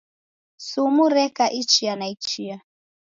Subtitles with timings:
[0.67, 2.61] Sumu reka ichia na ichia.